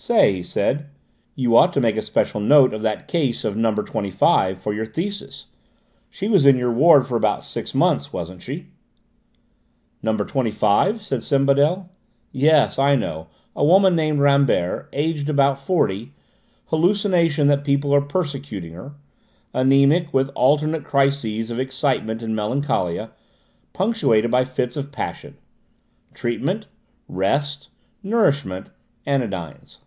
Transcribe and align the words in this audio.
"Say," 0.00 0.32
he 0.32 0.42
said, 0.44 0.90
"you 1.34 1.56
ought 1.56 1.72
to 1.72 1.80
make 1.80 1.96
a 1.96 2.02
special 2.02 2.40
note 2.40 2.72
of 2.72 2.82
that 2.82 3.08
case 3.08 3.44
of 3.44 3.56
No. 3.56 3.74
25, 3.74 4.56
for 4.56 4.72
your 4.72 4.86
thesis. 4.86 5.46
She 6.08 6.28
was 6.28 6.46
in 6.46 6.56
your 6.56 6.70
ward 6.70 7.04
for 7.04 7.16
about 7.16 7.44
six 7.44 7.74
months, 7.74 8.12
wasn't 8.12 8.40
she?" 8.40 8.68
"No. 10.00 10.16
25?" 10.16 11.02
said 11.02 11.22
Sembadel. 11.24 11.88
"Yes, 12.30 12.78
I 12.78 12.94
know: 12.94 13.26
a 13.56 13.64
woman 13.64 13.96
named 13.96 14.20
Rambert; 14.20 14.88
age 14.92 15.28
about 15.28 15.58
forty; 15.58 16.14
hallucination 16.66 17.48
that 17.48 17.64
people 17.64 17.92
are 17.92 18.00
persecuting 18.00 18.74
her; 18.74 18.92
anæmic, 19.52 20.12
with 20.12 20.30
alternate 20.36 20.84
crises 20.84 21.50
of 21.50 21.58
excitement 21.58 22.22
and 22.22 22.36
melancholia, 22.36 23.10
punctuated 23.72 24.30
by 24.30 24.44
fits 24.44 24.76
of 24.76 24.92
passion; 24.92 25.36
treatment: 26.14 26.68
rest, 27.08 27.68
nourishment, 28.04 28.70
anodynes." 29.04 29.78